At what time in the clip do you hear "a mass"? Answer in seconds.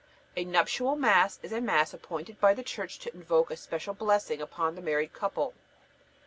1.51-1.93